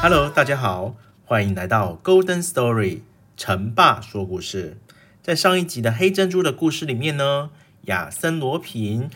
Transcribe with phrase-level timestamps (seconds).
[0.00, 0.94] Hello，大家好，
[1.24, 3.00] 欢迎来到 Golden Story，
[3.36, 4.78] 成爸说故事。
[5.22, 7.50] 在上一集的黑珍珠的故事里面呢，
[7.82, 9.10] 亚森罗平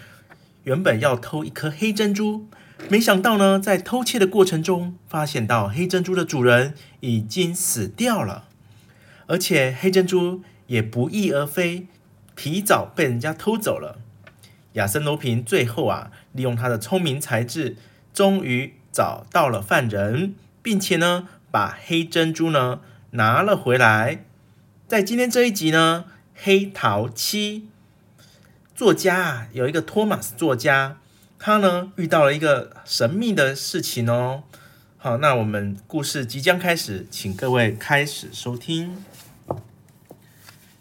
[0.64, 2.46] 原本要偷一颗黑珍珠，
[2.88, 8.48] 没想到呢，在偷窃的过程中，发现到黑珍珠的主人已经死掉了，
[9.26, 11.86] 而且黑珍珠也不翼而飞，
[12.34, 13.98] 提早被人家偷走了。
[14.74, 17.76] 亚森罗平最后啊，利用他的聪明才智，
[18.12, 20.34] 终于找到了犯人。
[20.66, 22.80] 并且呢，把黑珍珠呢
[23.12, 24.24] 拿了回来。
[24.88, 27.68] 在今天这一集呢，黑桃七
[28.74, 30.96] 作家啊，有一个托马斯作家，
[31.38, 34.42] 他呢遇到了一个神秘的事情哦。
[34.96, 39.04] 好，那我们故事即将开始，请各位开始收听。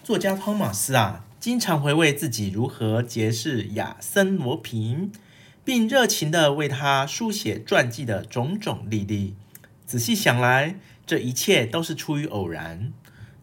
[0.03, 5.11] 作家托马斯啊，经常回味自己如何结识亚森罗平，
[5.63, 9.35] 并热情地为他书写传记的种种历历。
[9.85, 12.91] 仔细想来，这一切都是出于偶然。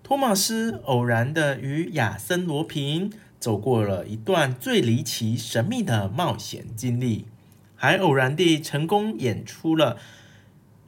[0.03, 7.27] 托马斯偶然的与亚森罗平走过了一段最离奇、神秘的冒险经历，
[7.75, 9.99] 还偶然地成功演出了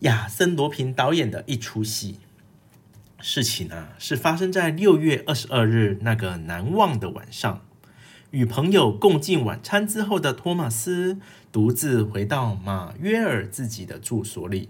[0.00, 2.20] 亚森罗平导演的一出戏。
[3.19, 7.62] 事情啊，是发生在六月二十二日那个难忘的晚上。
[8.30, 11.18] 与朋友共进晚餐之后的托马斯，
[11.51, 14.68] 独自回到马约尔自己的住所里。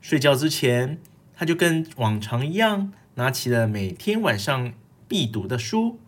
[0.00, 0.98] 睡觉之前，
[1.32, 4.72] 他就跟往常一样，拿起了每天晚上
[5.06, 6.00] 必读的书，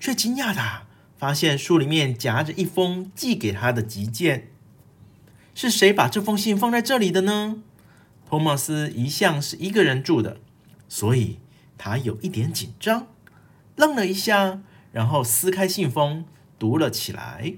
[0.00, 4.48] 却惊讶地发现书里面夹着一封寄给他的急件。
[5.54, 7.62] 是谁把这封信放在这里的呢？
[8.26, 10.40] 托马斯一向是一个人住的，
[10.88, 11.38] 所以
[11.78, 13.06] 他有一点紧张，
[13.76, 16.24] 愣了一下，然后撕开信封
[16.58, 17.54] 读了起来。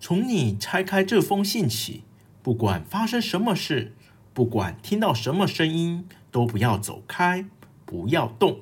[0.00, 2.02] 从你拆开这封信起。
[2.42, 3.94] 不管发生什么事，
[4.34, 7.46] 不管听到什么声音，都不要走开，
[7.86, 8.60] 不要动，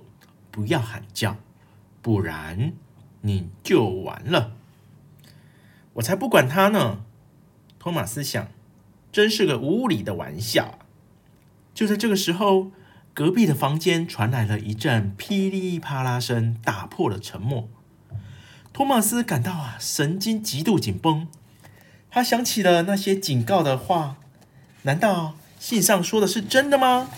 [0.52, 1.36] 不要喊叫，
[2.02, 2.72] 不然
[3.22, 4.52] 你就完了。
[5.94, 7.04] 我才不管他呢！
[7.78, 8.48] 托马斯想，
[9.10, 10.78] 真是个无理的玩笑。
[11.72, 12.70] 就在这个时候，
[13.14, 17.68] 隔壁的房间传来了一阵噼里啪啦声，打破了沉默。
[18.72, 21.28] 托马斯感到啊，神经极度紧绷。
[22.10, 24.16] 他想起了那些警告的话，
[24.82, 27.08] 难道信上说的是真的吗？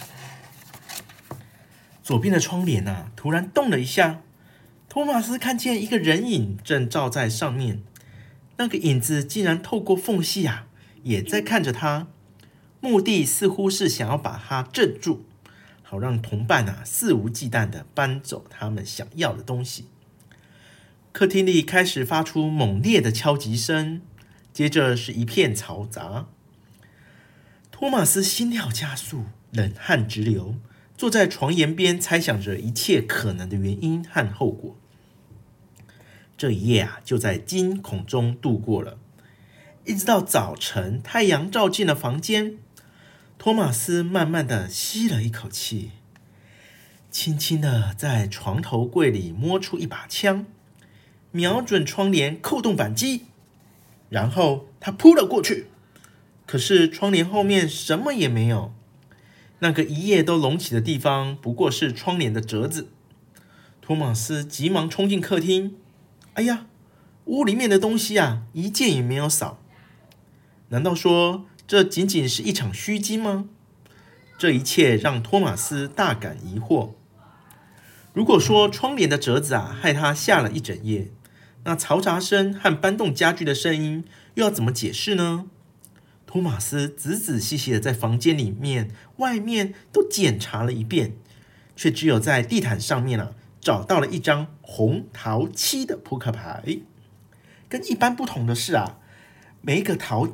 [2.02, 4.20] 左边的窗帘啊，突然动了一下，
[4.94, 7.82] 托马斯看见一个人影正照在上面，
[8.58, 10.68] 那个影子竟然透过缝隙啊，
[11.02, 12.06] 也在看着他，
[12.78, 15.24] 目的似乎是想要把他镇住，
[15.82, 19.86] 好让同伴啊肆无忌惮地搬走他们想要的东西。
[21.10, 24.00] 客厅里开始发出猛烈的敲击声。
[24.52, 26.26] 接着是一片嘈杂，
[27.72, 30.54] 托马斯心跳加速，冷汗直流，
[30.96, 34.76] 坐在床沿边，猜想着一切可能的原因和后果。
[36.36, 38.98] 这一夜啊，就在惊恐中度过了，
[39.84, 42.58] 一直到早晨，太阳照进了房间，
[43.38, 45.92] 托马斯慢慢的吸了一口气，
[47.10, 50.44] 轻轻的在床头柜里摸出一把枪，
[51.30, 53.26] 瞄准窗帘，扣动扳机。
[54.10, 55.68] 然后他扑了过去，
[56.46, 58.72] 可是窗帘后面什么也没有。
[59.60, 62.88] 那个一夜都隆起的地方，不过是窗帘的褶子。
[63.80, 65.76] 托马斯急忙冲进客厅，
[66.34, 66.66] 哎呀，
[67.26, 69.60] 屋里面的东西啊，一件也没有少。
[70.68, 73.46] 难道说这仅仅是一场虚惊吗？
[74.36, 76.90] 这一切让托马斯大感疑惑。
[78.12, 81.12] 如果说窗帘的折子啊，害他吓了一整夜。
[81.66, 84.04] 那嘈杂声和搬动家具的声音
[84.34, 85.46] 又要怎么解释呢？
[86.26, 91.14] 托马斯仔仔细细的在房间里面、外面都检查了一遍，
[91.76, 93.30] 却只有在地毯上面啊
[93.64, 96.62] 找到了一张红桃七的扑克牌。
[97.68, 98.98] 跟一般不同的是啊，
[99.62, 100.28] 每一个桃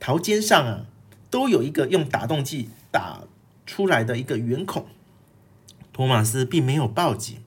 [0.00, 0.86] 桃尖上啊
[1.28, 3.24] 都有一个用打洞剂打
[3.66, 4.86] 出来的一个圆孔。
[5.92, 7.38] 托马斯并没有报警，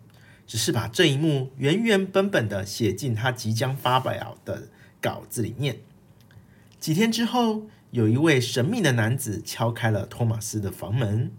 [0.46, 4.68] 只是把这一幕原原本本的写进他即将发表的
[5.00, 5.80] 稿子里面。
[6.80, 11.32] 几天之后，有一位神秘的男子敲开了托马斯的房门。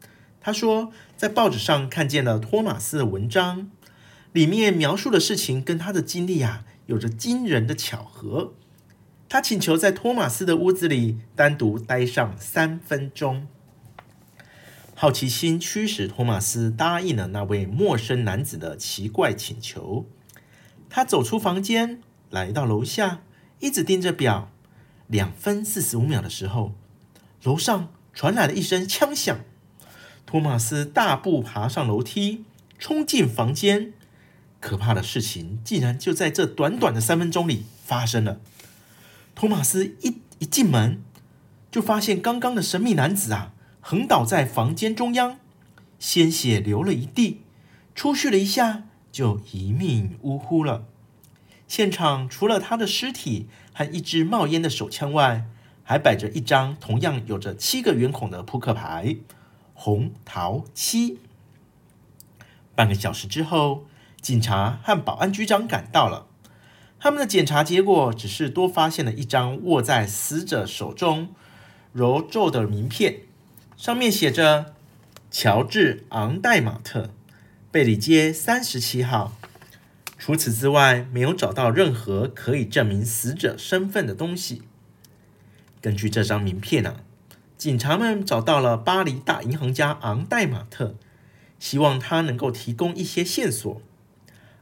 [0.42, 3.70] 他说，在报纸上看见了托马斯的文章，
[4.32, 8.54] 里面描述的事情跟他的经历啊，有着惊人的巧合。
[9.28, 13.46] 他请求在托马斯的屋子里单独待上三分钟。
[14.94, 20.06] 好奇心驱使托马斯答应了那位陌生男子的奇怪请求。
[20.90, 23.22] 他走出房间，来到楼下，
[23.60, 24.50] 一直盯着表。
[25.06, 26.72] 两分四十五秒的时候，
[27.44, 29.38] 楼上传来了一声枪响。
[30.32, 32.46] 托马斯大步爬上楼梯，
[32.78, 33.92] 冲进房间。
[34.60, 38.40] 可怕的事情竟然就在这短短的三分钟里发生了。
[39.34, 41.02] 托马斯一一进门，
[41.70, 43.52] 就发现刚刚的神秘男子啊，
[43.82, 45.38] 横倒在房间中央，
[45.98, 47.42] 鲜血流了一地，
[47.94, 50.86] 出去了一下，就一命呜呼了。
[51.68, 55.44] 现场除了他的尸体和一支冒烟的手枪外，
[55.84, 59.16] 还摆着一张同样有着七个圆孔的扑克牌，
[59.84, 61.18] 红桃七。
[62.76, 63.84] 半个小时之后，
[64.20, 66.28] 警察和保安局长赶到了。
[67.00, 71.34] 他们的检查结果只是多发现了一张握在死者手中
[71.92, 73.22] 揉皱的名片，
[73.76, 74.76] 上面写着
[75.32, 77.10] “乔治·昂代马特，
[77.72, 79.32] 贝里街三十七号”。
[80.16, 84.62] 除此之外，没有找到任何可以证明死者身份的东西。
[85.80, 87.00] 根据这张名片啊，
[87.62, 90.96] 警察们找到了巴黎大银行家昂代马特，
[91.60, 93.80] 希望他能够提供一些线索。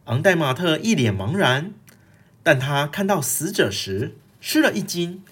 [0.05, 1.73] 昂代马特一脸茫然。
[2.43, 5.23] 但他看到死者时吃了一惊，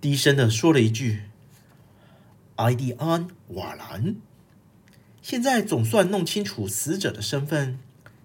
[0.00, 1.24] 低声地说了一句
[2.56, 4.16] ：“埃蒂安·瓦兰。”
[5.20, 7.78] 现在总算弄清楚死者的身份。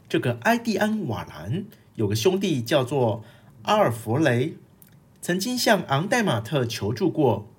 [0.07, 3.25] 这个埃蒂安·瓦兰有个兄弟叫做
[3.63, 4.55] 阿尔弗雷，
[5.21, 7.49] 曾经向昂代马特求助过，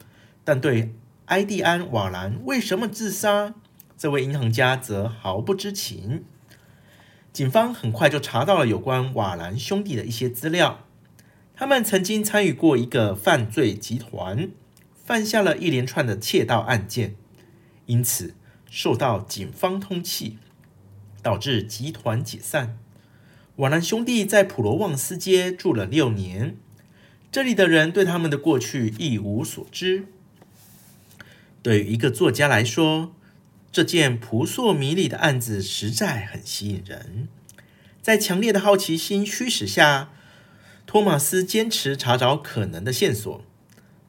[0.42, 0.94] 但对
[1.28, 3.54] 埃蒂安·瓦兰为什么自杀，
[3.98, 6.24] 这位银行家则毫不知情。
[7.34, 10.86] 警方很快就查到了有关瓦兰兄弟的一些资料。
[11.54, 14.50] 他们曾经参与过一个犯罪集团，
[15.04, 17.14] 犯下了一连串的窃盗案件，
[17.84, 18.34] 因此
[18.70, 20.36] 受到警方通缉，
[21.22, 22.78] 导致集团解散。
[23.56, 26.56] 瓦兰兄弟在普罗旺斯街住了六年，
[27.30, 30.06] 这里的人对他们的过去一无所知。
[31.62, 33.12] 对于一个作家来说，
[33.70, 37.28] 这件扑朔迷离的案子实在很吸引人，
[38.00, 40.10] 在强烈的好奇心驱使下，
[40.86, 43.44] 托马斯坚持查找可能的线索。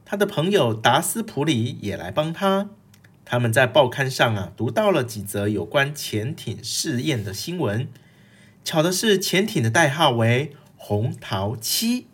[0.06, 2.70] 他的朋友达斯普里也来帮他。
[3.26, 7.88] 他们在报刊上啊读到了几则有关潜艇试验的新闻。
[8.64, 12.08] 巧的是，潜艇的代号为“红桃七”。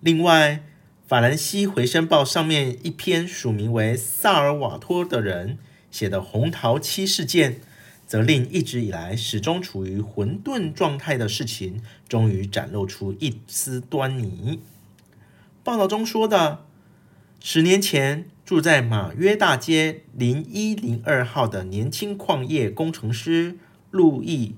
[0.00, 0.50] 另外，
[1.06, 5.56] 《法兰西回声报》上面一篇署名为萨尔瓦托的人。
[5.88, 7.60] 写的“红桃七事件”，
[8.04, 14.60] 则令一直以来始终处于混沌状态的事情，终于展露出一丝端倪。
[15.62, 16.64] 报道中说的，
[17.38, 23.56] 十年前住在马约大街零一零二号的年轻矿业工程师
[23.92, 24.48] 路易·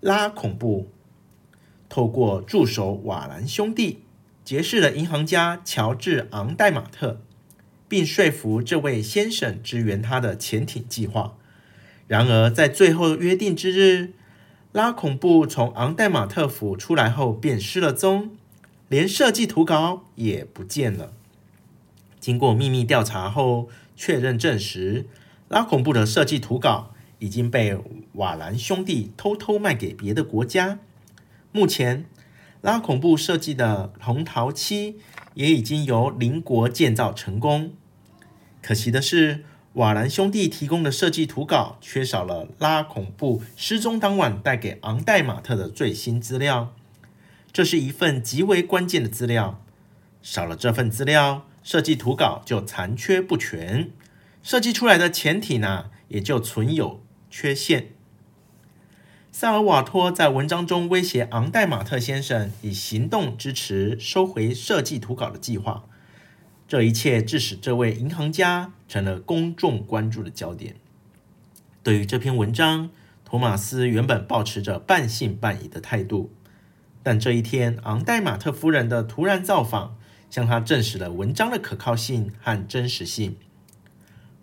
[0.00, 0.90] 拉孔布，
[1.90, 4.04] 透过助手瓦兰兄弟，
[4.44, 7.20] 结识了银行家乔治·昂代马特。
[7.88, 11.34] 并说服这位先生支援他的潜艇计划。
[12.06, 14.14] 然而，在最后约定之日，
[14.72, 18.30] 拉孔布从昂代马特府出来后便失了踪，
[18.88, 21.12] 连设计图稿也不见了。
[22.18, 25.04] 经过秘密调查后，确认证实，
[25.48, 27.76] 拉孔布的设计图稿已经被
[28.14, 30.78] 瓦兰兄弟偷偷卖给别的国家。
[31.52, 32.06] 目前，
[32.62, 34.96] 拉孔布设计的红桃七
[35.34, 37.72] 也已经由邻国建造成功。
[38.62, 46.72] 可惜的是，瓦兰兄弟提供的设计图稿缺少了拉孔布失踪当晚带给昂代马特的最新资料。
[47.52, 49.60] 这是一份极为关键的资料，
[50.22, 53.90] 少了这份资料，设计图稿就残缺不全，
[54.44, 57.88] 设计出来的潜艇呢，也就存有缺陷。
[59.34, 65.84] 萨尔瓦托在文章中威胁昂代马特先生以行动支持收回设计图稿的计划。
[66.68, 70.76] 这一切致使这位银行家成了公众关注的焦点。
[71.82, 72.90] 对于这篇文章，
[73.24, 76.30] 托马斯原本抱持着半信半疑的态度，
[77.02, 79.96] 但这一天，昂代马特夫人的突然造访，
[80.28, 83.36] 向他证实了文章的可靠性和真实性。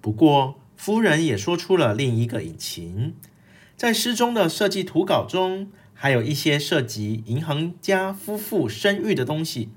[0.02, 3.14] 不过，夫人也说出了另一个隐情，
[3.80, 9.70] 在诗中的设计图稿中，还有一些涉及银行家夫妇生育的东西，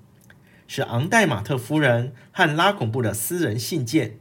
[0.67, 4.19] 是昂代马特夫人和拉孔布的私人信件。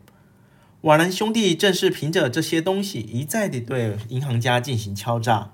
[0.81, 5.51] 瓦兰兄弟正是凭着这些东西一再地对银行家进行敲诈。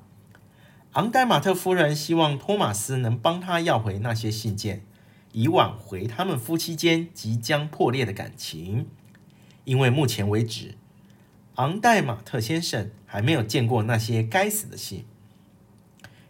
[0.91, 4.83] 昂代马特夫人希望托马斯能帮他要回那些信件，
[5.31, 8.87] 以挽回他们夫妻间即将破裂的感情。
[9.63, 10.75] 因为目前为止，
[11.55, 15.05] 昂代马特先生还没有见过那些该死的信。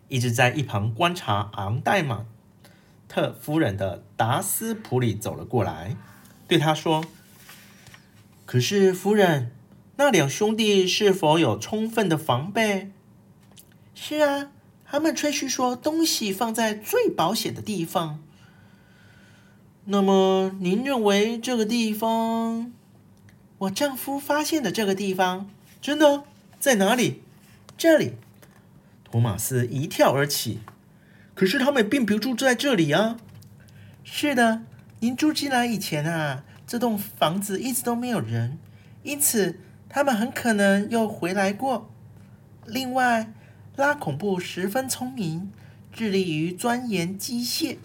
[0.08, 2.26] 一直在一旁观察昂代玛
[3.10, 5.98] 特夫人的达斯普里走了过来，
[6.48, 7.04] 对他说。
[8.46, 9.52] 可是，夫人，
[9.98, 12.92] 那两兄弟是否有充分的防备？
[13.94, 14.52] 是啊，
[14.86, 18.24] 他们吹嘘说东西放在最保险的地方。
[19.84, 22.72] 那么，您认为这个地方？
[23.58, 25.50] 我丈夫发现的这个地方，
[25.82, 26.24] 真的？
[26.60, 27.22] 在哪里？
[27.78, 28.14] 这里。
[29.04, 30.60] 托马斯一跳而起。
[31.34, 33.18] 可是他们并不住在这里啊。
[34.04, 34.64] 是的，
[35.00, 36.44] 您住进来以前啊。
[36.66, 38.58] 这栋房子一直都没有人，
[39.04, 41.90] 因此他们很可能又回来过。
[42.66, 43.32] 另外，
[43.78, 45.50] 拉恐怖十分聪明，
[45.94, 47.78] 致力于钻研机械，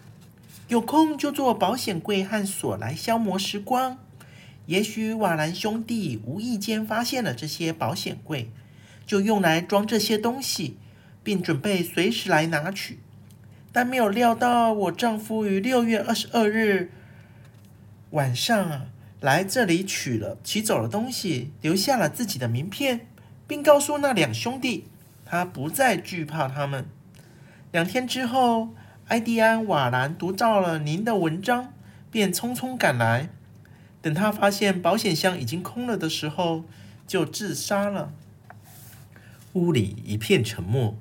[0.66, 3.98] 有空就做保险柜和锁来消磨时光。
[4.66, 8.50] 也许瓦兰兄弟无意间发现了这些保险柜，
[9.06, 10.76] 就用来装这些东西，
[11.22, 12.98] 并准备随时来拿取。
[13.72, 16.90] 但没有料到，我丈夫于六月二十二日。
[18.10, 18.86] 晚上啊，
[19.20, 23.06] 来这里取了取走了东西，留下了自己的名片，
[23.46, 24.84] 并告诉那两兄弟，
[25.24, 26.86] 他不再惧怕他们。
[27.70, 28.74] 两天之后，
[29.08, 31.72] 埃迪安·瓦兰读到了您的文章，
[32.10, 33.30] 便匆匆赶来。
[34.02, 36.64] 等他发现保险箱已经空了的时候，
[37.06, 38.12] 就自杀了。
[39.54, 40.98] 屋里一片沉默。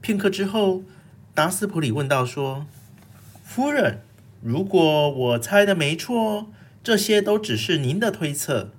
[0.00, 0.82] 片刻之后，
[1.34, 2.66] 达斯普里问道：“说，
[3.44, 4.02] 夫人。”
[4.40, 6.48] 如果我猜的没错，
[6.84, 8.70] 这些都只是您的推测。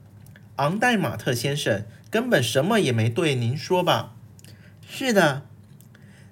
[0.56, 4.16] 昂代马特先生根本什么也没对您说吧？
[4.88, 5.46] 是的。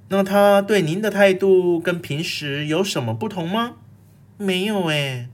[0.07, 3.73] 那他对您的态度跟平时有什么不同吗？
[4.37, 5.27] 没有诶。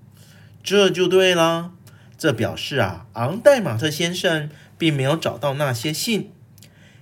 [0.64, 1.74] 这就对了。
[2.18, 6.32] 这表示啊，昂代马特先生并没有找到那些信。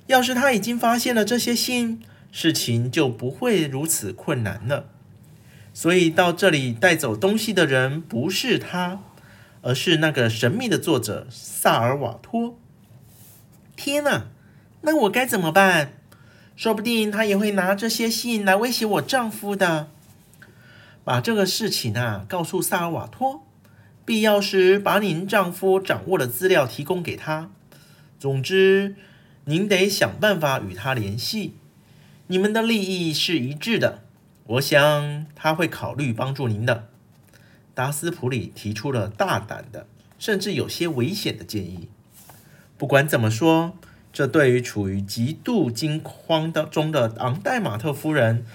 [0.08, 4.88] 要是他已经发现了这些信，事情就不会如此困难了。
[5.74, 9.00] 所以到这里带走东西的人不是他，
[9.62, 12.58] 而是那个神秘的作者萨尔瓦托。
[13.76, 14.26] 天哪，
[14.82, 15.94] 那我该怎么办？
[16.58, 19.88] 说不定他也会拿这些信来威胁我丈夫的。
[21.04, 23.44] 把这个事情啊告诉萨尔瓦托，
[24.06, 27.50] 必要时把您丈夫掌握的资料提供给他。
[28.20, 28.96] 总之，
[29.52, 31.56] 您得想办法与他联系，
[32.28, 34.00] 你们的利益是一致的。
[34.46, 36.88] 我想他会考虑帮助您的。
[37.74, 41.90] 达斯普里提出了大胆的，甚至有些危险的建议。
[42.78, 43.78] 不管怎么说，
[44.14, 48.46] 这对于处于极度惊慌当中的昂代马特夫人，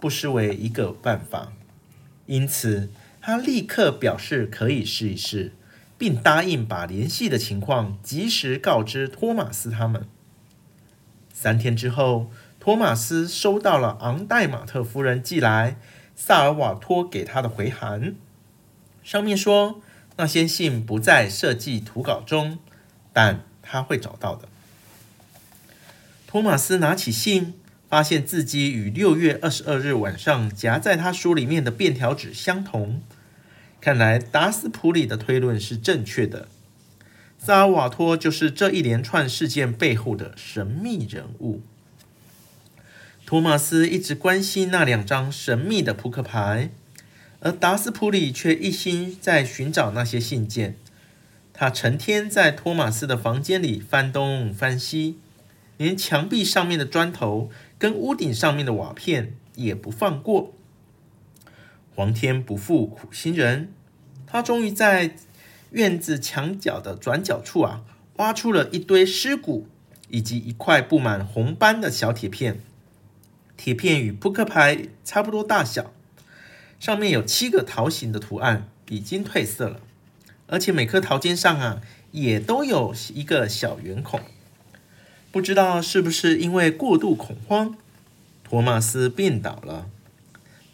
[0.00, 1.52] 不失为一个办法。
[2.24, 2.88] 因此，
[3.20, 5.52] 他立刻表示可以试一试，
[5.98, 10.08] 并答应把联系的情况及时告知托马斯他们。
[11.36, 12.32] 三天之后。
[12.58, 15.76] 托马斯收到了昂代马特夫人寄来
[16.16, 18.16] 萨尔瓦托给他的回函，
[19.04, 19.80] 上面说
[20.16, 22.58] 那些信不在设计图稿中，
[23.12, 24.48] 但他会找到的。
[26.26, 27.54] 托马斯拿起信，
[27.88, 33.00] 发现字迹与六月二十二日晚上夹在他书里面的便条纸相同，
[33.80, 36.48] 看来达斯普里的推论是正确的。
[37.38, 41.62] 萨瓦托就是这一连串事件背后的神秘人物。
[43.24, 46.70] 托马斯一直关心那两张神秘的扑克牌，
[47.40, 50.76] 而达斯普里却一心在寻找那些信件。
[51.52, 55.18] 他成天在托马斯的房间里翻东翻西，
[55.76, 60.52] 连墙壁上面的砖头跟屋顶上面的瓦片也不放过。
[61.94, 63.72] 皇天不负苦心人，
[64.26, 65.16] 他终于在
[65.70, 67.82] 院子墙角的转角处啊，
[68.16, 69.68] 挖出了一堆尸骨
[70.08, 72.60] 以及一块布满红斑的小铁片。
[73.56, 75.92] 铁片与扑克牌差不多大小，
[76.78, 79.80] 上面有七个桃形的图案，已经褪色了，
[80.46, 81.80] 而且每颗桃尖上啊
[82.12, 84.20] 也都有一个小圆孔。
[85.32, 87.76] 不知道是不是因为过度恐慌，
[88.44, 89.88] 托马斯病倒了。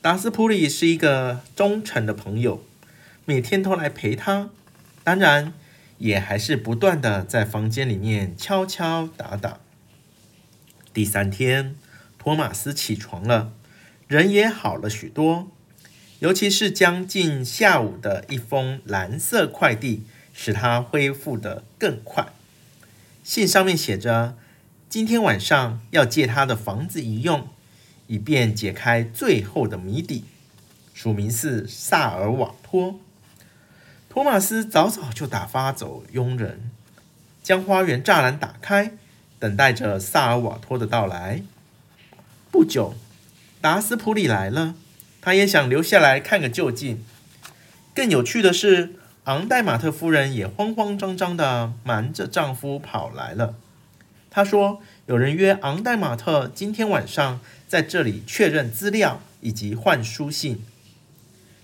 [0.00, 2.64] 达斯普里是一个忠诚的朋友，
[3.24, 4.50] 每天都来陪他，
[5.04, 5.52] 当然
[5.98, 9.60] 也还是不断的在房间里面敲敲打打。
[10.92, 11.74] 第三天，
[12.18, 13.52] 托马斯起床了，
[14.06, 15.50] 人也好了许多，
[16.20, 22.28] 尤其是将近下午的一封蓝色快递，使他恢复得更快。
[23.24, 24.36] 信上面写着，
[24.88, 27.48] 今天晚上要借他的房子一用，
[28.06, 30.24] 以便解开最后的谜底。
[30.92, 33.00] 署名是萨尔瓦托。
[34.12, 36.70] 托马斯早早就打发走佣人，
[37.42, 38.92] 将花园栅栏打开，
[39.38, 41.40] 等待着萨尔瓦托的到来。
[42.50, 42.94] 不久，
[43.62, 44.74] 达斯普里来了，
[45.22, 47.02] 他也想留下来看个究竟。
[47.94, 53.54] 更有趣的是，昂代马特夫人也慌慌张张地瞒着丈夫跑来了。
[54.28, 60.62] 她说：“有人约昂代马特今天晚上在这里确认资料以及换书信。”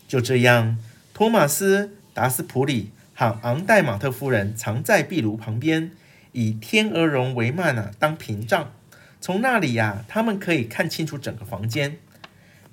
[0.09, 0.79] 就这样，
[1.13, 1.97] 托马斯。
[2.19, 5.93] 达斯普里和昂代马特夫人藏在壁炉旁边，
[6.33, 8.73] 以天鹅绒帷幔啊当屏障，
[9.21, 11.99] 从那里呀、他们可以看清楚整个房间。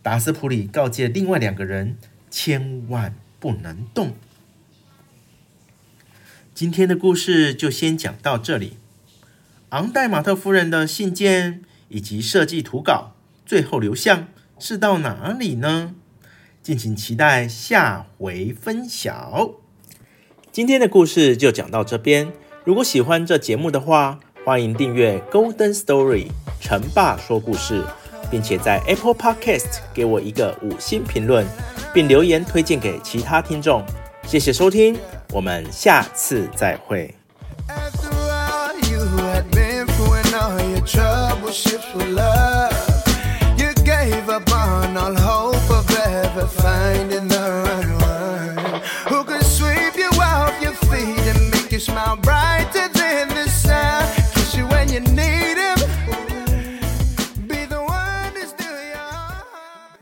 [0.01, 1.95] 达斯普里告诫另外两个人，
[2.31, 4.15] 千万不能动。
[6.55, 8.77] 今天的故事就先讲到这里。
[9.69, 13.11] 昂代马特夫人的信件以及设计图稿，
[13.45, 15.93] 最后流向是到哪里呢？
[16.65, 19.51] 敬请期待下回分晓。
[20.51, 22.33] 今天的故事就讲到这边。
[22.63, 26.25] 如果喜欢这节目的话，欢迎订阅 Golden Story
[26.59, 27.83] 成爸说故事，
[28.31, 31.45] 并且在 Apple Podcast 给我一个五星评论，
[31.93, 33.85] 并留言推荐给其他听众。
[34.25, 34.97] 谢谢收听，
[35.33, 37.13] 我们下次再会。